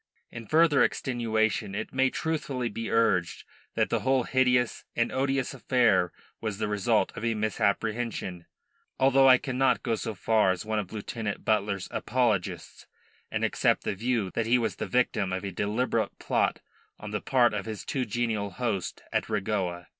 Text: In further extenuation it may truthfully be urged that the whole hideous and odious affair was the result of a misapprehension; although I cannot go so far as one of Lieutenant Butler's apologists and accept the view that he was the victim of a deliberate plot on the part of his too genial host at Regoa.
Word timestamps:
In 0.31 0.47
further 0.47 0.81
extenuation 0.83 1.75
it 1.75 1.93
may 1.93 2.09
truthfully 2.09 2.69
be 2.69 2.89
urged 2.89 3.43
that 3.75 3.91
the 3.91 3.99
whole 3.99 4.23
hideous 4.23 4.83
and 4.95 5.11
odious 5.11 5.53
affair 5.53 6.11
was 6.41 6.57
the 6.57 6.67
result 6.67 7.15
of 7.15 7.23
a 7.23 7.35
misapprehension; 7.35 8.47
although 8.99 9.29
I 9.29 9.37
cannot 9.37 9.83
go 9.83 9.93
so 9.93 10.15
far 10.15 10.49
as 10.49 10.65
one 10.65 10.79
of 10.79 10.91
Lieutenant 10.91 11.45
Butler's 11.45 11.87
apologists 11.91 12.87
and 13.29 13.45
accept 13.45 13.83
the 13.83 13.93
view 13.93 14.31
that 14.31 14.47
he 14.47 14.57
was 14.57 14.77
the 14.77 14.87
victim 14.87 15.31
of 15.31 15.43
a 15.43 15.51
deliberate 15.51 16.17
plot 16.17 16.61
on 16.99 17.11
the 17.11 17.21
part 17.21 17.53
of 17.53 17.67
his 17.67 17.85
too 17.85 18.03
genial 18.05 18.49
host 18.49 19.03
at 19.13 19.25
Regoa. 19.29 19.85